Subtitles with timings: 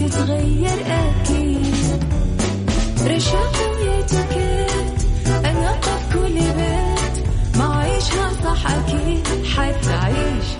[0.00, 1.74] تتغير أكيد.
[3.06, 4.98] رشاق ويتوكيت
[5.44, 7.26] أنا قف كل بيت.
[7.58, 9.26] ما عيشها صح أكيد.
[9.56, 10.59] حتعيشها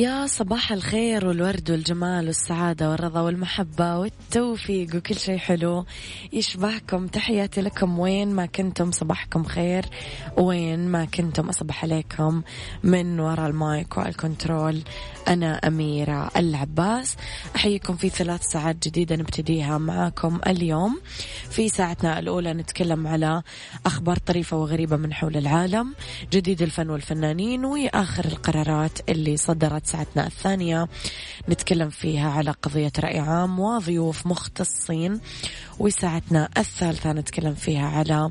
[0.00, 5.84] يا صباح الخير والورد والجمال والسعادة والرضا والمحبة والتوفيق وكل شيء حلو.
[6.32, 7.98] يشبهكم تحياتي لكم.
[7.98, 9.84] وين ما كنتم صباحكم خير.
[10.36, 12.42] وين ما كنتم أصبح عليكم
[12.82, 14.82] من وراء المايك والكنترول
[15.28, 17.16] أنا أميرة العباس.
[17.56, 21.00] أحييكم في ثلاث ساعات جديدة نبتديها معاكم اليوم.
[21.50, 23.42] في ساعتنا الأولى نتكلم على
[23.86, 25.94] أخبار طريفة وغريبة من حول العالم
[26.32, 30.88] جديد الفن والفنانين وآخر القرارات اللي صدرت ساعتنا الثانية
[31.48, 35.20] نتكلم فيها على قضية رأي عام وضيوف مختصين.
[35.78, 38.30] وساعتنا الثالثة نتكلم فيها على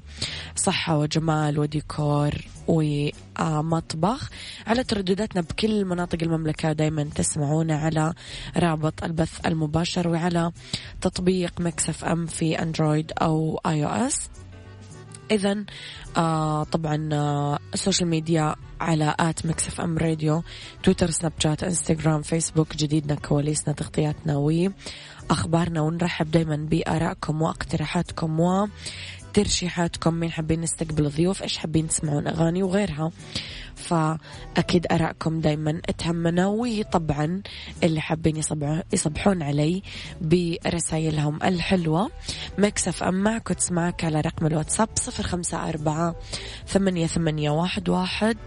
[0.56, 2.32] صحة وجمال وديكور
[2.68, 4.30] ومطبخ.
[4.68, 8.14] على تردداتنا بكل مناطق المملكة دايما تسمعونا على
[8.58, 10.52] رابط البث المباشر وعلى
[11.02, 14.30] تطبيق Mix FM في Android أو iOS
[15.32, 15.66] إذا
[16.18, 20.44] آه طبعا آه ال social media على at Mix FM Radio
[20.84, 28.68] تويتر سناب شات إنستغرام فيسبوك جديدنا كواليسنا تغطياتنا وأخبارنا ونرحب دايما بآرائكم واقتراحاتكم و
[29.34, 33.12] ترشيحاتكم مين حابين نستقبل ضيوف إيش حابين تسمعون أغاني وغيرها.
[33.76, 37.42] فأكيد آرائكم دائما تهمنا وطبعا
[37.84, 38.42] اللي حابين
[38.94, 39.82] يصبحون علي
[40.22, 42.12] برسائلهم الحلوة.
[42.58, 46.16] مكسف ام معك وتسمعك على رقم الواتساب صفر خمسة أربعة
[46.68, 48.38] ثمانية ثمانية واحد واحد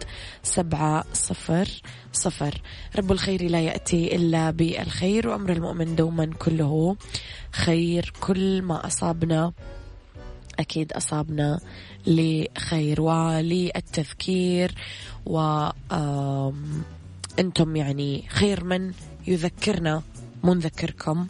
[0.43, 1.69] سبعة صفر
[2.12, 2.62] صفر.
[2.97, 6.97] رب الخير لا يأتي إلا بألخير وأمر المؤمن دوما كله
[7.53, 9.53] خير كل ما أصابنا.
[10.58, 11.60] أكيد أصابنا
[12.06, 14.74] لخير وللتذكير
[15.26, 15.68] و
[17.38, 18.92] أنتم يعني خير من
[19.26, 20.02] يذكرنا.
[20.42, 21.26] مو نذكركم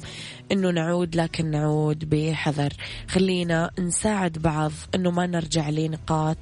[0.53, 2.73] إنه نعود لكن نعود بحذر.
[3.09, 6.39] خلينا نساعد بعض إنه ما نرجع لنقاط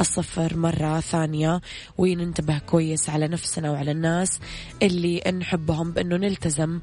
[0.00, 1.60] الصفر مرة ثانية
[1.98, 4.40] وننتبه كويس على نفسنا وعلى الناس
[4.82, 6.80] اللي نحبهم بإنه نلتزم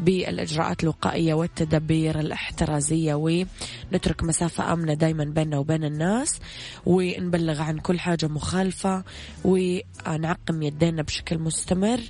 [0.00, 3.14] بالإجراءات الوقائية والتدابير الاحترازية.
[3.14, 6.40] ونترك مسافة آمنة دايما بيننا وبين الناس
[6.86, 9.04] ونبلغ عن كل حاجة مخالفة.
[9.44, 12.00] ونعقم يدينا بشكل مستمر.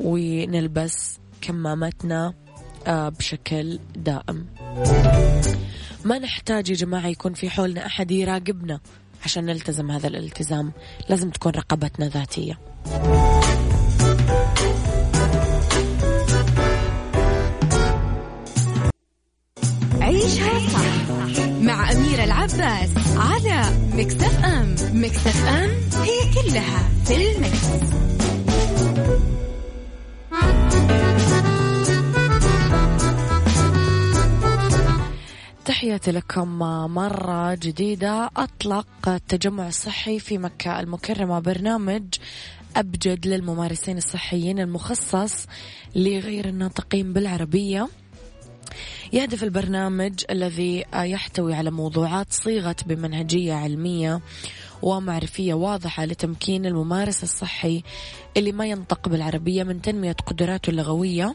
[0.00, 2.34] ونلبس كمامتنا
[2.86, 4.46] آه، بشكل دائم.
[6.04, 8.80] ما نحتاج يا جماعة يكون في حولنا أحد يراقبنا
[9.24, 10.72] عشان نلتزم هذا الالتزام.
[11.08, 12.58] لازم تكون رقبتنا ذاتية.
[20.00, 21.08] عيشها صح
[21.60, 24.74] مع أميرة العباس على مكتف أم.
[24.92, 25.70] مكتف أم
[26.02, 28.13] هي كلها في المكس.
[35.84, 36.48] تحياتي لكم
[36.94, 38.30] مرة جديدة.
[38.36, 42.02] أطلق التجمع الصحي في مكة المكرمة برنامج
[42.76, 45.46] أبجد للممارسين الصحيين المخصص
[45.96, 47.88] لغير الناطقين بالعربية.
[49.12, 54.20] يهدف البرنامج الذي يحتوي على موضوعات صيغت بمنهجية علمية
[54.82, 57.82] ومعرفية واضحة لتمكين الممارس الصحي
[58.36, 61.34] اللي ما ينطق بالعربية من تنمية قدراته اللغوية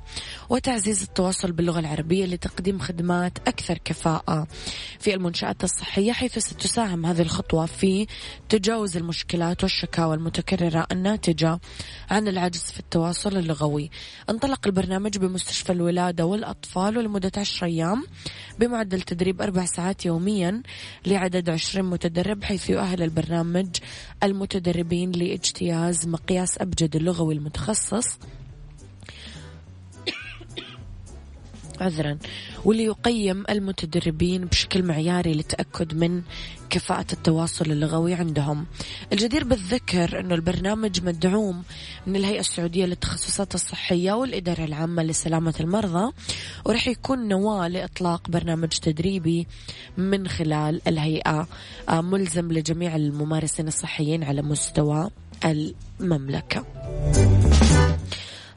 [0.49, 4.47] وتعزيز التواصل باللغة العربية لتقديم خدمات أكثر كفاءة.
[4.99, 8.07] في المنشآت الصحية حيث ستساهم هذه الخطوة في
[8.49, 11.59] تجاوز المشكلات والشكاوى المتكررة الناتجة
[12.09, 13.89] عن العجز في التواصل اللغوي.
[14.29, 18.03] انطلق البرنامج بمستشفى الولادة والأطفال ولمدة عشر أيام
[18.59, 20.63] بمعدل تدريب أربع ساعات يوميا
[21.05, 23.67] لعدد عشرين متدرب حيث يؤهل البرنامج
[24.23, 28.19] المتدربين لإجتياز مقياس أبجد اللغوي المتخصص.
[31.81, 32.17] عذرا.
[32.65, 36.21] واللي يقيم المتدربين بشكل معياري للتأكد من
[36.69, 38.65] كفاءة التواصل اللغوي عندهم.
[39.13, 41.63] الجدير بالذكر أنه البرنامج مدعوم
[42.07, 46.11] من الهيئة السعودية للتخصصات الصحية والإدارة العامة لسلامة المرضى
[46.65, 49.47] ورح يكون نواة لإطلاق برنامج تدريبي
[49.97, 51.47] من خلال الهيئة
[51.89, 55.09] آه، ملزم لجميع الممارسين الصحيين على مستوى
[55.45, 56.78] المملكة.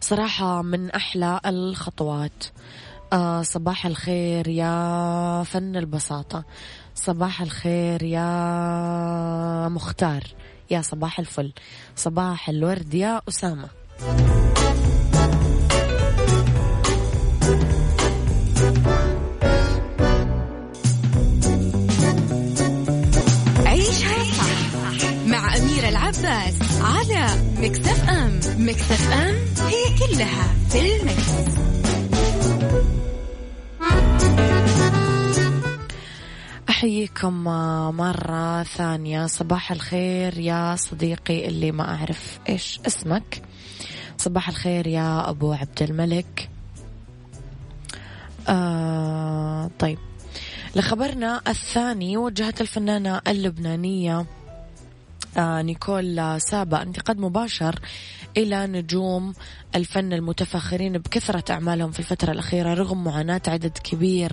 [0.01, 2.45] صراحة من أحلى الخطوات.
[3.13, 6.45] آه صباح الخير يا فن البساطة.
[6.95, 10.23] صباح الخير يا مختار.
[10.71, 11.53] يا صباح الفل.
[11.97, 13.69] صباح الورد يا أسامة.
[23.67, 27.27] عيشها صح مع أميرة العباس على
[27.59, 28.22] مكتف أم.
[28.49, 29.35] مكتف أم
[29.69, 31.33] هي كلها في المكس.
[36.69, 37.45] أحييكم
[37.97, 39.27] مرة ثانية.
[39.27, 43.43] صباح الخير يا صديقي اللي ما أعرف إيش اسمك.
[44.19, 46.49] صباح الخير يا أبو عبد الملك.
[48.49, 49.99] آه طيب.
[50.77, 54.27] لخبرنا الثاني وجهت الفنانة اللبنانية
[55.37, 56.83] آه نيكول سابا.
[56.83, 57.79] انتقاد مباشر
[58.37, 59.35] إلى نجوم
[59.75, 64.33] الفن المتفاخرين بكثرة أعمالهم في الفترة الأخيرة رغم معاناة عدد كبير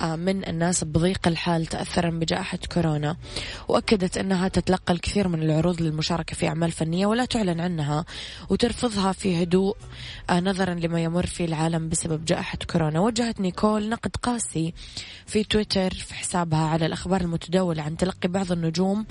[0.00, 3.16] آه، من الناس بضيق الحال تأثرا بجائحة كورونا.
[3.68, 8.04] وأكدت أنها تتلقى الكثير من العروض للمشاركة في أعمال فنية ولا تعلن عنها
[8.50, 9.76] وترفضها في هدوء
[10.30, 13.00] آه، نظرا لما يمر فيه العالم بسبب جائحة كورونا.
[13.00, 14.74] وجهت نيكول نقد قاسي
[15.26, 19.06] في تويتر في حسابها على الأخبار المتداولة عن تلقي بعض النجوم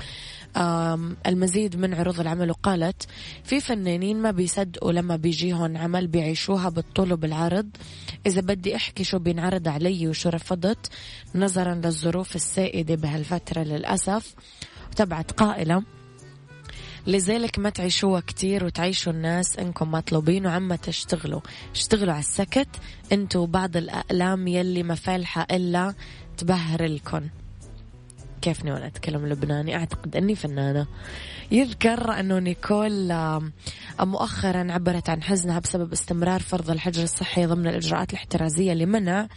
[1.27, 3.07] المزيد من عروض العمل وقالت
[3.44, 7.69] في فنانين ما بيصدقوا لما بيجيهم عمل بيعيشوها بالطول وبالعرض.
[8.25, 10.89] إذا بدي أحكي شو بينعرض علي وشو رفضت
[11.35, 14.35] نظرا للظروف السائدة بهالفترة للأسف.
[14.91, 15.83] وتبعت قائلة
[17.07, 21.41] لذلك ما تعيشوها كتير وتعيشوا الناس إنكم مطلوبين وعما تشتغلوا.
[21.71, 22.69] اشتغلوا على السكت
[23.12, 25.94] أنتوا بعض الأقلام يلي ما فالحة إلا
[26.38, 27.29] تبهر الكن
[28.42, 30.88] كيفني وأنا أتكلم لبناني؟ أعتقد أني فنانة.
[31.52, 33.14] يذكر أنه نيكول
[34.00, 39.28] مؤخرا عبرت عن حزنها بسبب استمرار فرض الحجر الصحي ضمن الإجراءات الاحترازية لمنع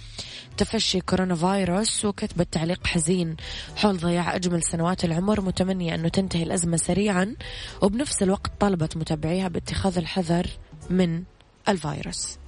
[0.57, 3.37] تفشي كورونا فيروس وكتبت تعليق حزين
[3.77, 7.37] حول ضياع أجمل سنوات العمر متمنية أنه تنتهي الأزمة سريعا
[7.83, 10.47] وبنفس الوقت طالبت متابعيها باتخاذ الحذر
[10.91, 11.23] من
[11.69, 12.39] الفيروس.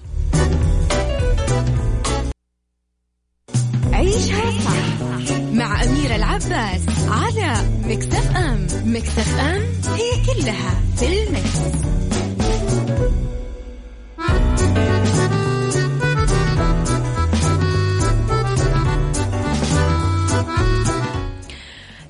[3.92, 5.39] عيشها صح.
[5.52, 7.54] مع أميرة العباس على
[7.84, 8.66] مكتف أم.
[8.84, 9.62] مكتف أم
[9.94, 11.60] هي كلها في المكس.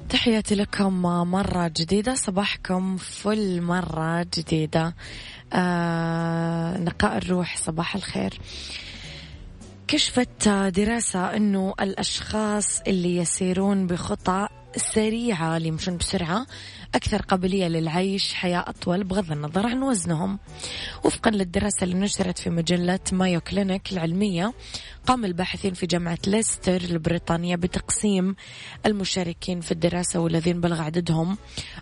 [0.09, 4.95] تحياتي لكم مرة جديدة صباحكم فل مرة جديدة.
[5.53, 8.41] آه نقاء الروح صباح الخير.
[9.93, 16.47] كشفت دراسة أنه الأشخاص اللي يسيرون بخطى سريعة اللي يمشون بسرعة
[16.95, 20.39] أكثر قابلية للعيش حياة أطول بغض النظر عن وزنهم.
[21.05, 24.53] وفقا للدراسة اللي نشرت في مجلة مايو كلينيك العلمية
[25.07, 28.37] قام الباحثين في جامعة ليستر البريطانية بتقسيم
[28.87, 31.37] المشاركين في الدراسة والذين بلغ عددهم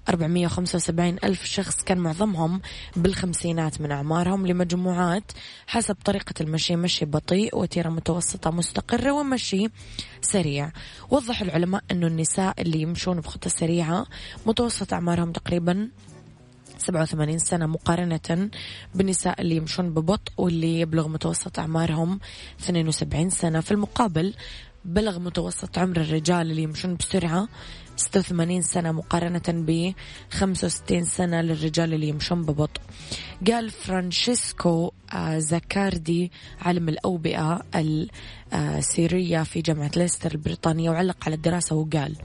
[0.09, 1.83] 475 ألف شخص.
[1.83, 2.61] كان معظمهم
[2.97, 5.33] بالخمسينات من أعمارهم لمجموعات
[5.67, 6.77] حسب طريقة المشي.
[6.77, 9.67] مشي بطيء وتيرة متوسطة مستقرة ومشي
[10.21, 10.73] سريع.
[11.11, 14.07] وضح العلماء أنه النساء اللي يمشون بخطة سريعة
[14.47, 15.89] متوسط أعمارهم تقريبا
[16.79, 18.51] 87 سنة مقارنة
[18.95, 22.21] بالنساء اللي يمشون ببطء واللي يبلغ متوسط أعمارهم
[22.61, 23.61] 72 سنة.
[23.61, 24.35] في المقابل
[24.85, 27.49] بلغ متوسط عمر الرجال اللي يمشون بسرعة
[27.97, 29.93] 86 سنة مقارنة ب
[30.31, 32.81] 65 سنة للرجال اللي يمشون ببطء.
[33.47, 37.63] قال فرانشيسكو آه، زاكاردي عالم الأوبئة
[38.55, 42.17] السيرية في جامعة ليستر البريطانية وعلق على الدراسة وقال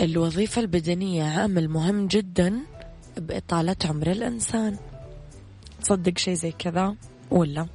[0.00, 2.60] الوظيفة البدنية عامل مهم جدا
[3.16, 4.76] بإطالة عمر الإنسان.
[5.82, 6.94] تصدق شيء زي كذا
[7.30, 7.66] ولا؟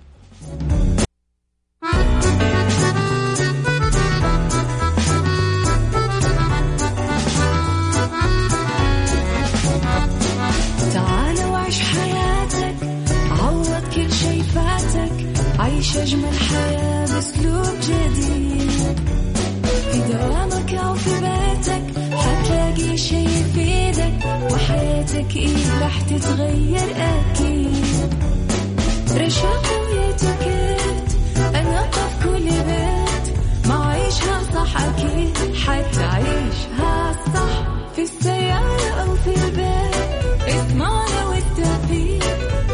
[29.31, 31.17] عشاق ويتكت
[31.55, 40.47] أنا في كل بيت ما عيشها صح أكيد حتعيشها صح في السيارة أو في البيت
[40.47, 42.23] اسمعنا والتوفيق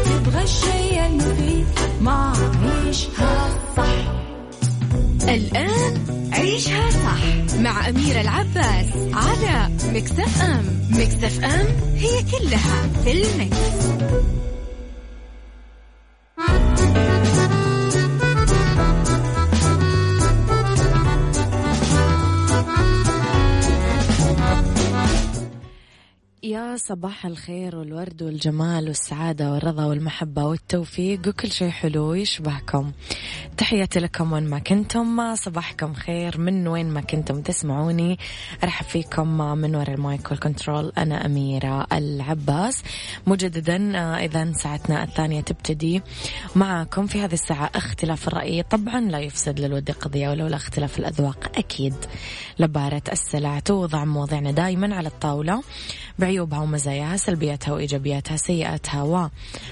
[0.04, 1.66] تبغى الشيء المفيد
[2.00, 4.12] ما عيشها صح
[5.28, 5.94] الآن
[6.32, 13.58] عيشها صح مع أميرة العباس على مكسف أم مكسف أم هي كلها في المكس.
[26.48, 32.92] يا صباح الخير والورد والجمال والسعادة والرضا والمحبة والتوفيق وكل شيء حلو يشبهكم
[33.56, 35.34] تحياتي لكم وين ما كنتم.
[35.34, 36.38] صباحكم خير.
[36.40, 38.18] من وين ما كنتم تسمعوني
[38.64, 40.92] أرحب فيكم من وراء المايك وال control.
[40.98, 42.82] أنا أميرة العباس.
[43.26, 46.02] مجددا إذا ساعتنا الثانية تبتدي
[46.56, 48.62] معكم في هذه الساعة اختلاف الرأي.
[48.62, 51.94] طبعا لا يفسد للود قضية ولولا اختلاف الأذواق أكيد.
[52.58, 55.62] عبارة السلع توضع مواضيعنا دائما على الطاولة.
[56.38, 59.30] بعيوبها ومزاياها سلبياتها وإيجابياتها سيئاتها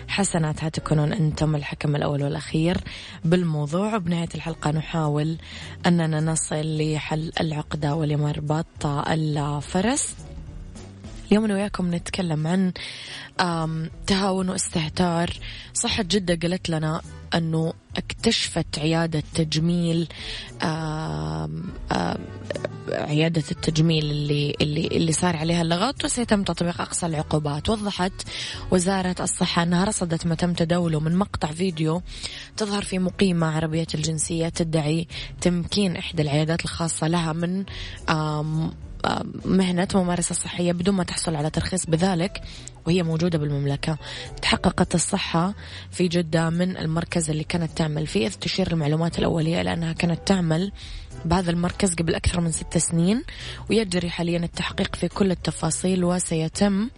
[0.09, 2.79] وحسناتها تكونون أنتم الحكم الأول والأخير
[3.25, 3.95] بالموضوع.
[3.97, 5.37] وبنهاية الحلقة نحاول
[5.87, 10.17] أننا نصل لحل العقدة ولمربط الفرس.
[11.29, 12.73] اليوم أنا وياكم نتكلم عن
[14.07, 15.31] تهاون واستهتار.
[15.75, 17.03] صحة جدة قالت لنا
[17.35, 20.09] أنه اكتشفت عيادة تجميل
[22.93, 27.69] عيادة التجميل اللي اللي اللي صار عليها اللغط وسيتم تطبيق أقصى العقوبات.
[27.71, 28.13] وضحت
[28.71, 32.03] وزارة الصحة أنها رصدت ما تم تداوله من مقطع فيديو
[32.57, 35.09] تظهر في مقيمة عربية الجنسية تدعي
[35.41, 37.65] تمكين إحدى العيادات الخاصة لها من
[39.45, 41.87] مهنة ممارسة صحية بدون ما تحصل على ترخيص.
[41.87, 42.43] بذلك
[42.87, 43.99] وهي موجودة بالمملكة.
[44.43, 45.55] تحققت الصحة
[45.91, 48.27] في جدة من المركز اللي كانت تعمل فيه.
[48.27, 50.73] إذ تشير المعلومات الأولية إلى أنها كانت تعمل
[51.25, 53.23] بهذا المركز قبل أكثر من ست سنين
[53.71, 56.89] ويجري حاليا التحقيق في كل التفاصيل وسيتم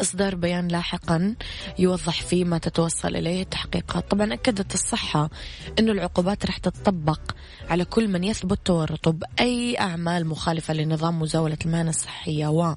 [0.00, 1.34] إصدار بيان لاحقا
[1.78, 4.10] يوضح فيه ما تتوصل إليه التحقيقات.
[4.10, 5.30] طبعا أكدت الصحة
[5.78, 7.20] أنه العقوبات راح تطبق
[7.68, 12.46] على كل من يثبت تورطه بأي أعمال مخالفة لنظام مزاولة المهنة الصحية.
[12.46, 12.74] و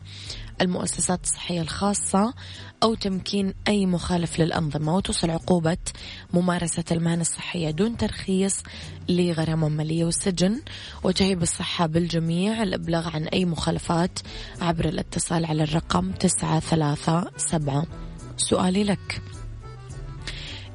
[0.61, 2.33] المؤسسات الصحية الخاصة
[2.83, 5.77] أو تمكين أي مخالف للأنظمة وتوصل عقوبة
[6.33, 8.63] ممارسة المهنة الصحية دون ترخيص
[9.09, 10.61] لغرامة مالية والسجن
[11.03, 14.19] وتهيب الصحة بالجميع الإبلاغ عن أي مخالفات
[14.61, 17.85] عبر الاتصال على الرقم تسعة ثلاثة سبعة.
[18.37, 19.21] سؤالي لك.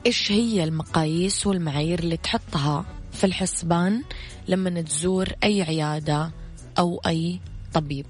[0.06, 4.02] إيش هي المقاييس والمعايير اللي تحطها في الحسبان
[4.48, 6.32] لما تزور أي عيادة
[6.78, 7.40] أو أي
[7.74, 8.06] طبيب؟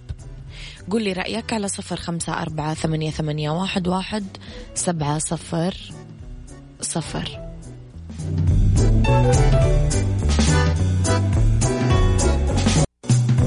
[0.91, 4.25] قول لي رأيك على صفر خمسة أربعة ثمانية, ثمانية واحد, واحد
[4.75, 5.75] سبعة صفر
[6.81, 7.41] صفر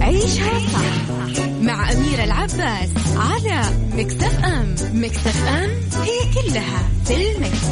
[0.01, 1.09] عيشها صح
[1.61, 3.61] مع أميرة العباس على
[3.95, 5.69] مكتف أم مكتف أم
[6.01, 7.65] هي كلها في المكس.